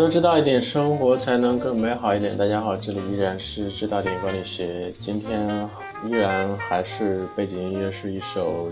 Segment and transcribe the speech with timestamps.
[0.00, 2.34] 都知道一点，生活才能更美好一点。
[2.34, 4.90] 大家好，这里依然是知道电影管理学。
[4.98, 5.68] 今天
[6.06, 8.70] 依然还是背景音乐是一首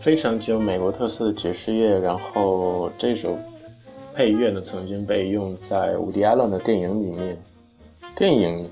[0.00, 1.98] 非常具有美国特色的爵士乐。
[1.98, 3.36] 然后这首
[4.14, 7.36] 配乐呢，曾经被用在伍迪·艾伦的电影里面。
[8.16, 8.66] 电影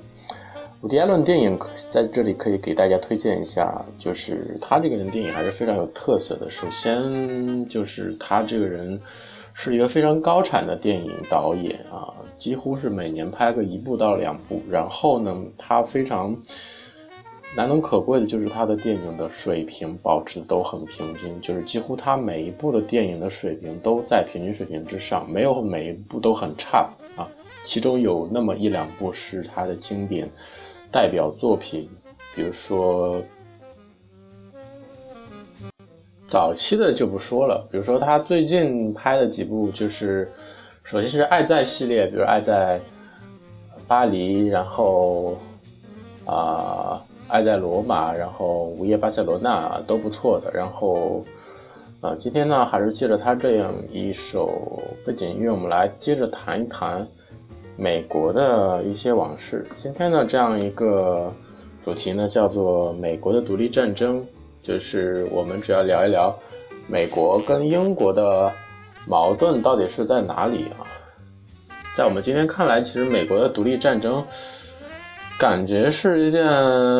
[0.80, 1.60] 伍迪·艾伦电影
[1.91, 6.49] 在这里可以给大家推荐一下，就是他这个人电影还是非常有特色的。
[6.49, 8.99] 首先就是他这个人。
[9.53, 14.63] 是一个非常高产的电影导演啊，几乎是每年拍个一部到两部。
[14.71, 16.37] 然后呢，他非常
[17.55, 27.29] 难能可贵的就是他的电影的水平保持都很平均，就是几乎他每一部的电影的水平都在平均水平之上，没有每一部都很差啊。
[27.63, 30.29] 其中有那么一两部是他的经典
[30.91, 31.89] 代表作品，
[32.35, 33.21] 比如说。
[36.31, 40.31] 早期的就不说了，比如说他最近拍的几部，就是
[40.85, 42.81] 首先是《爱在》系列，比如《爱在
[43.89, 45.37] 巴黎》，然后
[46.25, 50.53] 啊，《爱在罗马》，然后《午夜巴塞罗那》都不错的。
[50.53, 51.25] 然后
[52.01, 57.05] 啊，今天呢，还是借着他这样一首背景音乐，我们来接着谈一谈
[57.77, 59.67] 美国的一些往事。
[59.75, 61.33] 今天呢，这样一个
[61.83, 64.25] 主题呢，叫做美国的独立战争。
[64.62, 66.39] 就是我们主要聊一聊
[66.87, 68.53] 美国跟英国的
[69.06, 70.84] 矛盾到底是在哪里啊？
[71.97, 74.25] 在我们今天看来，其实美国的独立战争
[75.39, 76.44] 感觉是一件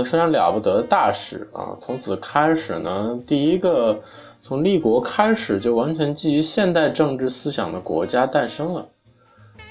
[0.05, 1.77] 非常了不得的大事啊！
[1.80, 4.00] 从此开始呢，第一个
[4.42, 8.89] 从立国开始就完全基于现代政治思想的国家诞生了。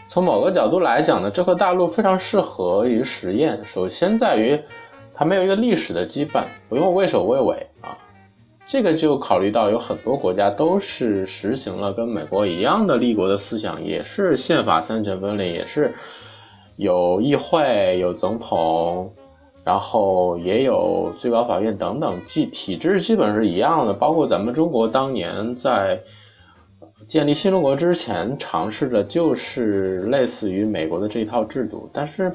[0.08, 3.60] 从某个角度来讲呢，这块大陆非常适合于实验。
[3.66, 4.60] 首先在于。
[5.20, 7.98] 它没有一个历史的羁绊，不用畏首畏尾啊。
[8.66, 15.94] 这个就考虑到有很多国家都是实行了跟美国一样的立国的思想，也是宪法三权分立，也是
[16.78, 19.12] 有议会、有总统，
[19.66, 23.94] 然后也有最高法院等等，即体制基本是一样的。
[23.94, 26.00] 包括咱们中国当年在
[27.10, 32.34] 建立新中国之前，尝试的就是类似于美国的这一套制度，但是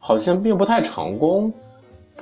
[0.00, 1.52] 好像并不太成功。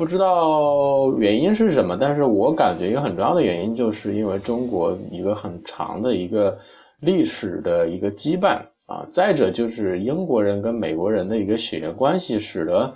[0.00, 6.58] 不知道原因是什么，但是我感觉一个很重要的原因，就是因为中国一个很长的一个
[7.00, 12.94] 历史的一个羁绊啊，再者就是英国人跟美国人的一个血缘关系，使得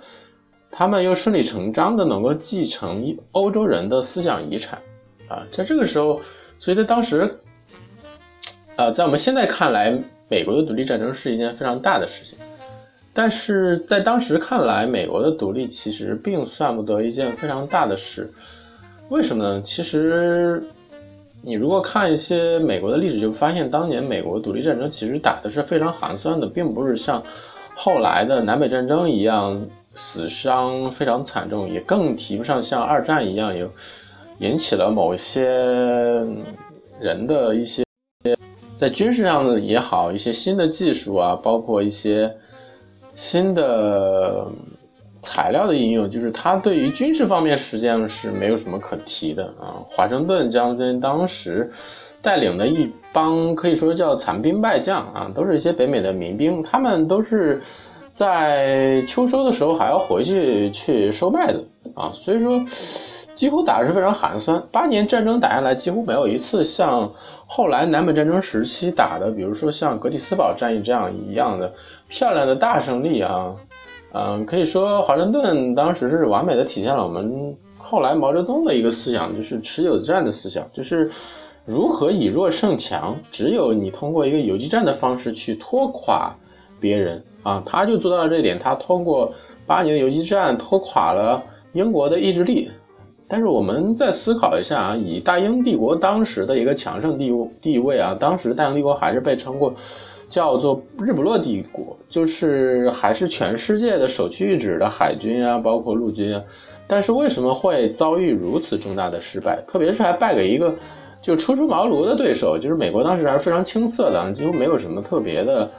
[0.71, 4.81] 他们又顺理成章的能够继承欧洲人的思想遗产
[5.27, 6.19] 啊，在这个时候，
[6.57, 7.37] 所以在当时，
[8.77, 9.95] 啊，在我们现在看来，
[10.27, 12.35] 美国的独立战争是一件非常大的事情。
[13.17, 18.29] 但是在当时看来，美国的独立其实并算不得一件非常大的事。
[19.07, 19.61] 为什么呢？
[19.61, 20.61] 其实，
[21.41, 27.23] 你如果看一些美国的历史，就发现当年美国独立战争其实打的是非常寒酸的，并不是像
[27.73, 33.71] 后来的南北战争一样死伤非常惨重，也更提不上像二战一样有
[34.39, 35.45] 引起了某些
[36.99, 37.81] 人的一些
[38.77, 42.29] 在军事上的也好，一些新的技术啊，包括一些。
[43.15, 44.47] 新的
[45.21, 49.81] 材料的应用，就是他对于军事方面实际上是没有什么可提的啊。
[49.85, 51.71] 华盛顿将军当时
[52.21, 57.61] 带领的一帮可以说叫残兵败将啊，都是一些北美的民兵，他们都是
[58.13, 62.63] 在秋收的时候还要回去去收麦子啊，所以说
[63.33, 64.61] 几乎打的是非常寒酸。
[64.71, 67.11] 八年战争打下来，几乎没有一次像
[67.47, 71.73] 后来南北战争时期打的，比如说像格里斯堡战役这样一样的。
[72.07, 73.55] 漂亮的大胜利啊，
[74.13, 81.11] 嗯，可以说华盛顿当时是完美的体现了我们后来毛泽东的一个思想，就是持久战的思想，就是
[81.65, 83.15] 如何以弱胜强。
[83.29, 86.35] 只有你通过一个游击战的方式去拖垮
[86.79, 88.57] 别人啊，他就做到了这一点。
[88.57, 89.33] 他通过
[89.65, 91.43] 八年的游击战拖垮了
[91.73, 92.71] 英国的意志力。
[93.27, 99.73] 但是我们再思考一下啊，以大英帝国当时的一个强盛地地位啊，当时大英帝国还是被称过。
[100.29, 106.43] 叫做日不落帝国，就是还是全世界的首屈一指的海军啊，包括陆军啊。
[106.87, 109.59] 但是为什么会遭遇如此重大的失败？
[109.65, 110.73] 特别是还败给一个
[111.21, 115.69] 就初出茅庐的对手，就是美国当时还是非常青涩的，几乎没有什么特别的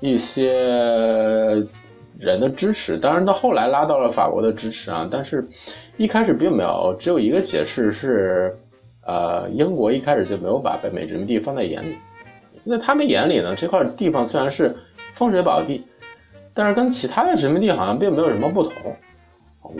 [0.00, 0.54] 一些
[2.18, 2.98] 人的支持。
[2.98, 5.46] 当然到后来拉到了法国的支持啊，但是
[5.96, 6.94] 一开始并没有。
[6.98, 8.56] 只有一个解释是，
[9.06, 11.96] 呃，英国一开始就没有把北美殖民地放在眼里。
[12.70, 14.74] 在他们眼里呢，这块地方虽然是
[15.14, 15.84] 风水宝地，
[16.52, 18.72] 但是跟其他的殖民地好像并没有什么不同，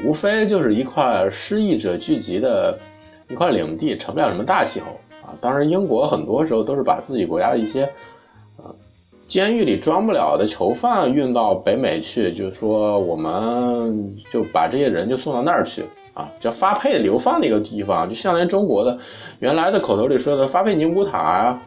[0.04, 2.78] 无非就是一块失意者聚集的
[3.28, 4.86] 一块领地，成不了什么大气候
[5.26, 5.36] 啊。
[5.40, 7.82] 当然，英国很多时候都是把自己国家的一些
[8.56, 8.74] 呃
[9.26, 15.84] 监狱里装不了的囚犯运到北美去，就是说我们就把这些人就送到那儿去
[16.14, 18.96] 啊，叫发配流放的一个地方，就相当于中国的
[19.40, 21.62] 原来的口头里说的发配宁古塔啊，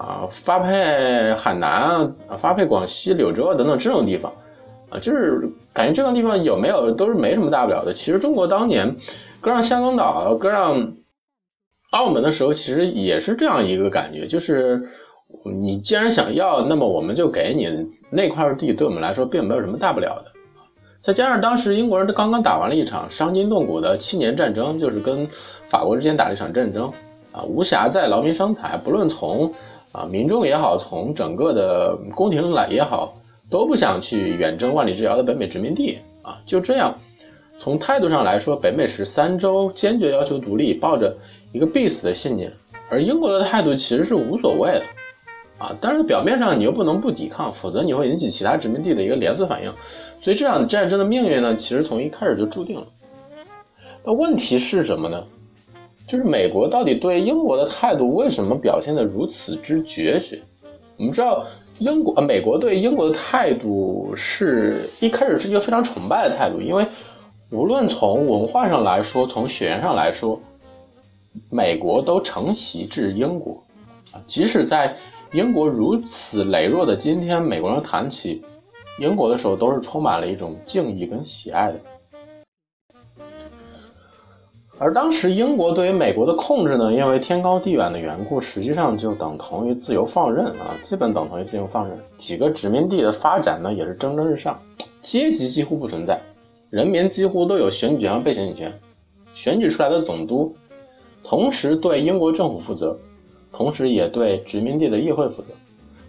[0.00, 4.32] 啊，发配海南啊，发配广西柳州啊等等这种地方
[4.88, 7.92] 啊，就是感觉这个地方有没有都是没什么大不了的。
[7.92, 8.96] 其实中国当年
[9.40, 10.94] 割让香港岛、割让
[11.90, 14.88] 澳门的时候，其实也是这样一个感觉，就是。
[15.44, 20.32] 你既然想要，那么我们就给你那块地，对我们来说并没有什么大不了的。
[21.00, 25.28] 再加上当时英国人刚刚打完了一场伤筋动骨的七年战争，就是跟
[25.68, 26.92] 法国之间打了一场战争
[27.30, 28.76] 啊，无暇再劳民伤财。
[28.76, 29.54] 不论从
[29.92, 33.14] 啊民众也好，从整个的宫廷来也好，
[33.50, 36.40] 都不想去远征万里之遥的北美殖民地啊。
[36.46, 36.96] 就这样，
[37.58, 41.16] 从态度上来说，北美十三州坚决要求独立，抱着
[41.52, 42.52] 一个必死的信念，
[42.88, 44.82] 而英国的态度其实是无所谓的。
[45.58, 49.70] 啊，但是表面上你又不能不抵抗，否则你会引起其他殖民地的一个连锁反应，
[50.22, 52.86] 所以这场战争的命运呢，其实从一开始就注定了。
[54.02, 55.22] 那问题是什么呢？
[56.10, 60.42] 就是美国到底对英国的态度为什么表现得如此之决绝？
[60.96, 61.46] 我们知道，
[61.78, 66.84] 英国、美国对英国的态度是一开始是一个非常崇拜的态度，因为
[67.52, 70.40] 无论从文化上来说，从血缘上来说，
[71.48, 73.62] 美国都承袭至英国
[74.10, 74.96] 啊，即使在。
[75.32, 78.42] 英国如此羸弱的今天，美国人谈起
[78.98, 81.78] 英国的时候，都是充满了一种敬意跟喜爱的。
[84.82, 91.98] 而当时英国对于美国的控制呢，因为天高地远的缘故，实际上就等同于自由放任啊，基本等同于自由放任。
[92.16, 94.58] 几个殖民地的发展呢，也是蒸蒸日上，
[95.02, 96.18] 阶级几乎不存在，
[96.70, 98.72] 人民几乎都有选举权和被选举权，
[99.34, 100.56] 选举出来的总督，
[101.22, 102.98] 同时对英国政府负责。
[103.52, 105.52] 同时也对殖民地的议会负责，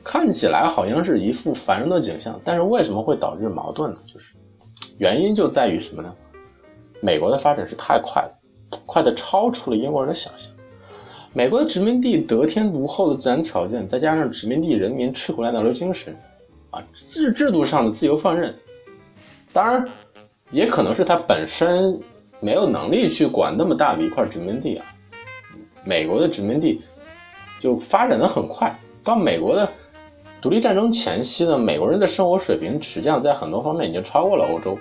[0.02, 3.98] 看起来好像是一副繁荣的景象，但是为什么会导致矛盾呢？
[4.06, 4.34] 就是
[4.98, 6.16] 原因就在于什么呢？
[7.02, 8.32] 美国的发展是太快了，
[8.92, 10.52] 快的超出了英国人的想象。
[11.32, 16.14] 美国的殖民地得天独厚的自然条件，再加上殖民地人民吃苦耐劳的精神，
[16.72, 18.54] 啊，制制度上的自由放任，
[19.54, 19.88] 当然
[20.52, 21.98] 也可能是他本身
[22.42, 24.86] 没有能力去管那么大的一块殖民地啊。
[25.86, 26.82] 美国的殖民地。
[27.62, 29.70] 就发展的很快，到美国的
[30.42, 34.76] 独立战争前夕呢，美国人的生活水平实际上在很多方面已经超过了欧洲，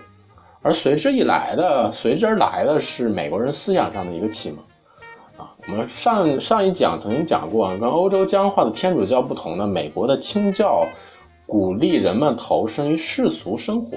[0.62, 4.58] 而随之以来的，随之而来的是美国人思想上的一个启蒙。
[5.36, 10.86] 啊，我们上上一讲曾经讲过啊，跟欧洲僵化的天主教不同的，美国的清教
[11.46, 13.96] 鼓励人们投身于世俗生活，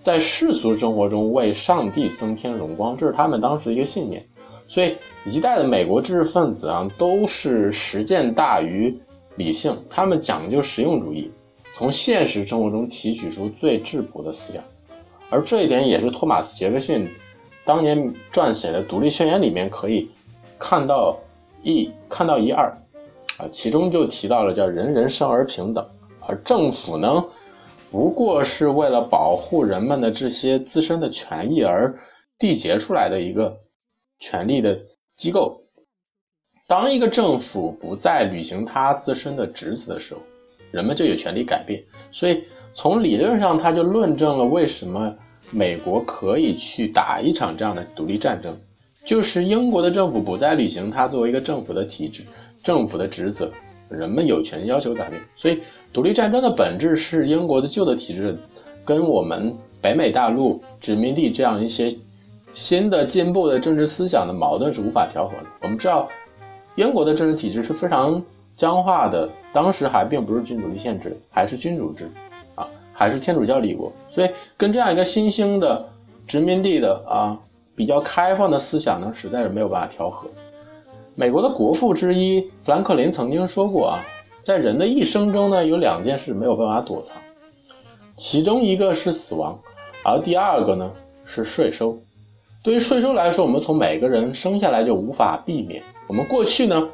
[0.00, 4.26] 在世俗生活中为上帝增添荣光，这是他们当时的一个信念。
[4.66, 4.96] 所以，
[5.26, 8.98] 一代的美国知识分子啊，都是实践大于
[9.36, 11.30] 理性，他们讲究实用主义，
[11.74, 14.62] 从现实生活中提取出最质朴的思想，
[15.30, 17.08] 而这一点也是托马斯·杰克逊
[17.64, 20.10] 当年撰写的《独立宣言》里面可以
[20.58, 21.18] 看到
[21.62, 22.66] 一看到一二，
[23.38, 25.86] 啊，其中就提到了叫“人人生而平等”，
[26.26, 27.24] 而政府呢，
[27.90, 31.94] 不过是为了保护人们的这些自身的权益而
[32.38, 33.56] 缔结出来的一个。
[34.20, 34.76] 权力的
[35.14, 35.62] 机构，
[36.66, 40.20] 当一个政府不再履行他自身的职责的时候，
[40.72, 41.80] 人们就有权利改变。
[42.10, 42.42] 所以，
[42.80, 45.12] 从理论上，他就论证了为什么
[45.50, 48.56] 美国可以去打一场这样的独立战争，
[49.04, 52.22] 就是英国的政府不再履行他作为一个政府的体制、
[52.62, 53.50] 政府的职责，
[53.88, 55.20] 人们有权要求改变。
[55.34, 55.60] 所以，
[55.92, 58.38] 独立战争的本质是英国的旧的体制
[58.84, 61.92] 跟我们北美大陆殖民地这样一些。
[62.52, 65.46] 新的进步的政治思想的矛盾是无法调和的。
[65.62, 66.08] 我们知道，
[66.76, 68.22] 英国的政治体制是非常
[68.54, 72.08] 僵化的，当时还并不是君主立宪制，还是君主制，
[72.98, 75.88] 还是天主教立国，所以跟这样一个新兴的
[76.26, 77.38] 殖民地的啊
[77.76, 80.28] 比较开放的思想呢，实在是没有办法调和。
[81.14, 84.04] 美国的国父之一富兰克林曾经说过啊，
[84.42, 87.16] 在人的一生中呢，有两件事没有办法躲藏，
[88.16, 89.56] 其中一个是死亡，
[90.02, 90.90] 而第二个呢
[91.24, 91.96] 是税收。
[92.64, 95.80] 对于税收来说，我们从每个人生下来就无法避免。
[96.08, 96.88] 我们过去呢，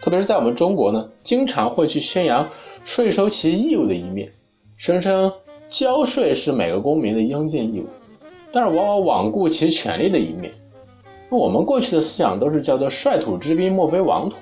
[0.00, 2.48] 特别是在我们中国呢，经常会去宣扬
[2.84, 4.30] 税收其义务的一面，
[4.80, 5.30] 声称
[5.68, 7.86] 交税是每个公民的应尽义务，
[8.50, 10.50] 但是往往罔顾其权利的一面。
[11.28, 14.36] 我们过去的思想都是叫做“率土之滨，莫非王土”，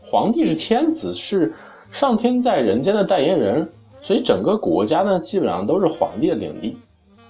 [0.00, 1.52] 皇帝是天子，是
[1.90, 3.68] 上天在人间的代言人，
[4.00, 6.78] 所以整个国家呢，基本上都是皇帝的领地。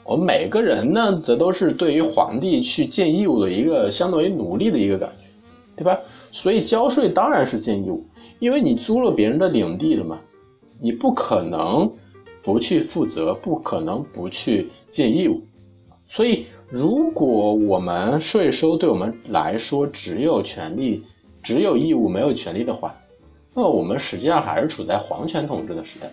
[0.05, 5.25] 我们每个人呢，则都是对于皇帝去尽义务的一个相当于奴隶的一个感觉，
[5.75, 5.99] 对吧？
[6.31, 8.07] 所以交税当然是尽义务，
[8.39, 10.21] 因为你租了别人的领地了嘛，
[10.81, 11.91] 你不可能
[12.45, 15.43] 不去负责，不可能不去尽义务。
[16.07, 21.03] 所以，如果我们税收对我们来说只有权利、
[21.43, 22.95] 只有义务，没有权利的话，
[23.55, 26.13] 那我们实际上还是处在皇权统治的时代。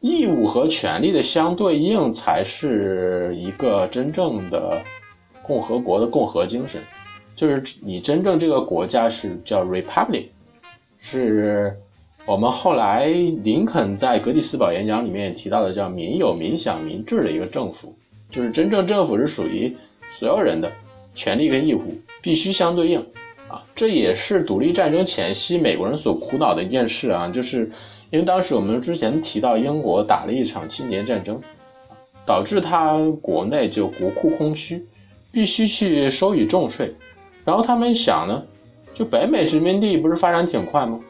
[0.00, 4.82] 义务和权利的相对应，才是一个真正的
[5.42, 6.80] 共和国的共和精神。
[7.34, 10.26] 就是你真正这个国家是叫 republic，
[10.98, 11.74] 是
[12.24, 17.92] 我们后来林肯在格里斯堡演讲里面提到的叫民有、民享、民治的一个政府。
[18.30, 19.76] 就是真正政府是属于
[20.12, 20.70] 所有人的，
[21.14, 21.82] 权利跟义务
[22.22, 23.00] 必须相对应
[23.48, 23.62] 啊。
[23.74, 27.70] 这也是独立战争前夕美国人所苦恼的一件事啊，就是。
[28.10, 31.40] 因为当时我们之前提到英国打了一场七年战争，
[32.26, 34.86] 导致他国内就国库空虚，
[35.30, 36.94] 必须去收取重税。
[37.42, 38.44] 然后他们想呢，
[38.92, 41.00] 就北美殖民地不是发展挺快吗？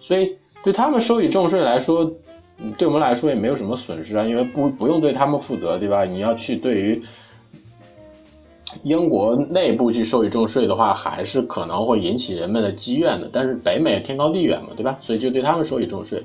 [0.00, 2.10] 所以对他们收取重税来说，
[2.76, 6.04] 对我们来说也没有什么损失啊，因为不不用对他们负责，对吧？
[6.04, 7.02] 你要去对于。
[8.82, 13.28] 英国内部去收取重税的话，还是可能会引起人们的积怨的。
[13.32, 14.98] 但是北美天高地远嘛，对吧？
[15.00, 16.22] 所以就对他们收取重税。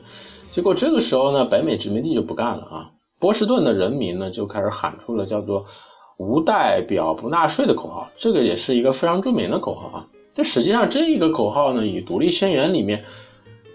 [0.51, 2.91] 结果这个时候呢，北美殖民地就不干了啊！
[3.17, 5.65] 波士顿的人民呢就开始喊出了叫做
[6.19, 8.09] “无代表不纳税”的口号。
[8.17, 10.07] 这个也是一个非常著名的口号啊。
[10.35, 13.05] 这实际上这一个口号呢，与《独立宣言》里面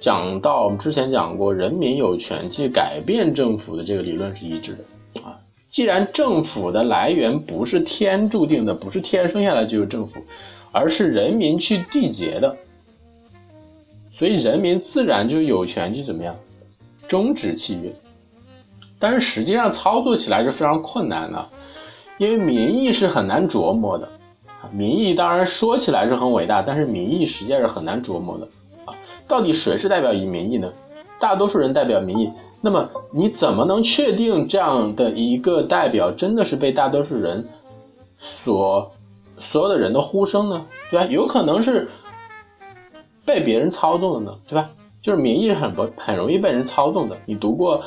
[0.01, 4.77] 讲到我们之前讲过，人民有权去改变政府的这个理论是一致
[5.15, 5.39] 的啊。
[5.69, 10.21] 既然政府的来源不是天注定的，不是天生下来就有政府，
[10.73, 12.57] 而是人民去缔结的，
[14.11, 16.35] 所以人民自然就有权去怎么样
[17.07, 17.93] 终止契约。
[18.99, 21.49] 但是实际上操作起来是非常困难的，
[22.19, 24.09] 因为民意是很难琢磨的
[24.73, 28.49] 民意当然说起来是很伟大，但是民意实际上是很难琢磨的。
[29.29, 30.73] 到底谁是代表以民意呢？
[31.21, 32.33] 大多数人代表民意。
[32.61, 37.47] 那么你怎么能确定这样的一个代表真的是被大多数人
[38.19, 38.91] 所
[39.39, 40.67] 所有的人的呼声呢？
[40.91, 41.07] 对吧？
[41.07, 41.89] 有可能是
[43.25, 44.71] 被别人操纵的呢，对吧？
[45.01, 47.17] 就是民意很不很容易被人操纵的。
[47.27, 47.79] 你读过《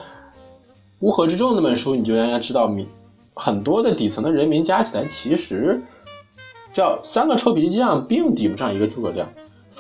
[0.99, 2.87] 乌合之众》那本书，你就应该知道，民
[3.33, 5.83] 很多的底层的人民加起来，其实
[6.71, 9.27] 叫三个臭皮匠，并抵不上一个诸葛亮，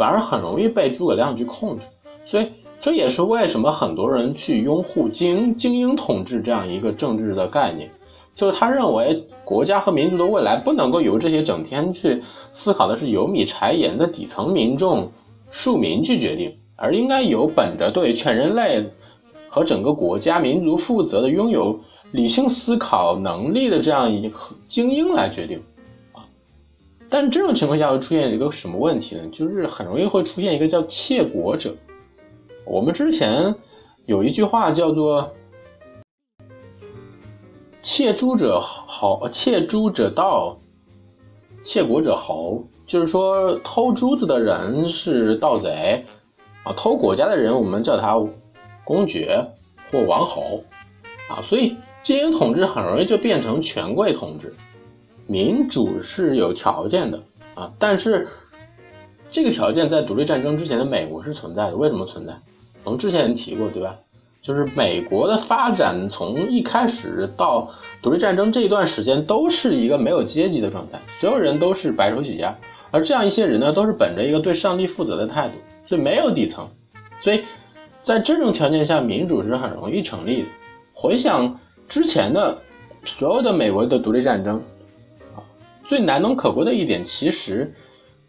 [0.01, 1.85] 反而很容易被诸葛亮去控制，
[2.25, 2.47] 所以。
[2.83, 7.87] 这也是为什么很多人去拥护精精英统治这样一个政治的概念，
[8.33, 15.11] 就是他认为国家和民族的未来不能够由这些整天去思考的是油米柴盐的底层民众
[15.51, 18.83] 庶民去决定，而应该由本着对全人类
[19.47, 21.79] 和整个国家民族负责的、拥有
[22.11, 25.61] 理性思考能力的这样一个精英来决定。
[27.11, 29.27] 但这种情况下会出现一个什么问题呢？
[29.33, 31.75] 就是很容易会出现一个叫窃国者。
[32.65, 33.53] 我们之前
[34.05, 35.29] 有一句话叫做
[37.83, 40.57] “窃珠者豪，窃珠者盗，
[41.65, 46.05] 窃国者侯”，就是说偷珠子的人是盗贼
[46.63, 48.15] 啊，偷国家的人我们叫他
[48.85, 49.45] 公爵
[49.91, 50.63] 或王侯
[51.29, 54.55] 啊，所以精英统治很容易就变成权贵统治。
[55.31, 57.17] 民主是有条件的
[57.55, 58.27] 啊，但是
[59.31, 62.33] 这个条件在独立战争之前的美国是存在的，为什么存在？
[62.83, 63.95] 我们之前提过，对吧？
[64.41, 67.71] 就是美国的发展从一开始到
[68.01, 72.53] 独立战争这一段时间，都是一个没有阶级的状态，所有人都是白手起家，
[72.91, 75.53] 而这样一些人呢，都是本着一个对上帝负责的态度，
[75.87, 76.67] 所以没有底层，
[77.21, 77.45] 所以
[78.03, 80.47] 在这种条件下，民主是很容易成立的。
[80.93, 81.57] 回想
[81.87, 82.61] 之前的。
[83.03, 83.51] 所有的。
[83.51, 83.97] 美国的。
[83.97, 84.61] 独立战争，
[85.91, 87.75] 最难能可贵的一点，其实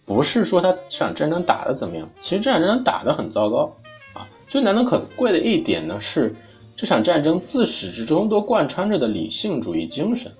[0.04, 3.72] 不是说他这场战争打得怎么样，其实这场战争打得很糟糕
[4.14, 4.26] 啊。
[4.48, 6.34] 最难能可贵的一点呢，是
[6.74, 10.32] 这场战争自始至终都贯穿着的理性主义精神。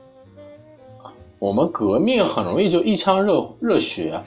[1.01, 4.21] 啊，我们革命很容易就一腔热热血，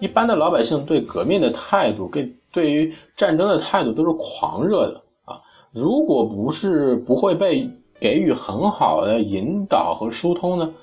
[0.00, 5.38] 一般的老百姓对革命的态度，跟对于战争的态度都是狂热的啊。
[5.70, 7.70] 如果不是不会被
[8.00, 10.74] 给予很好的引导和疏通呢，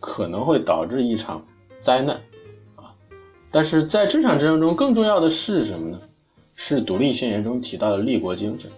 [0.00, 1.44] 可能会导致一场
[1.80, 2.16] 灾难
[2.76, 2.94] 啊。
[3.50, 6.00] 但是在这场战争中，更重要的是什么呢？
[6.58, 8.70] 是独立宣言中提到的立国精神，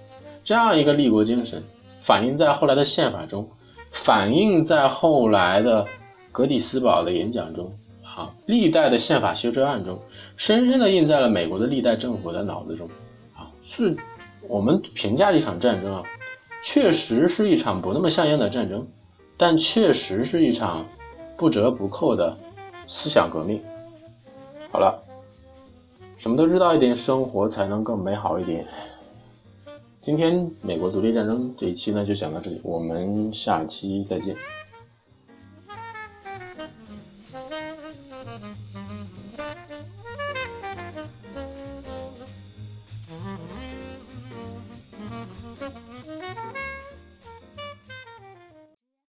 [0.43, 1.63] 这样一个立国精神，
[2.01, 3.49] 反映在后来的宪法中，
[3.93, 5.87] 反映在后来的
[6.33, 7.73] 格底斯堡的演讲中，
[8.03, 9.97] 啊，历代的宪法修正案中，
[10.37, 12.89] 深深地印在了美国的历代政府的脑子中，
[13.37, 13.97] 啊，是
[14.49, 16.03] 我们评价这场战争啊，
[16.65, 18.85] 确实是一场不那么像样的战争，
[19.37, 20.85] 但确实是一场
[21.39, 22.37] 不折不扣的
[22.87, 23.63] 思想革命。
[24.71, 25.03] 好了。
[26.19, 28.67] 什么都知道一点，生活才能更美好一点。
[30.03, 34.35] 今天美国独立战争这一期呢就讲到这里，我们下期再见。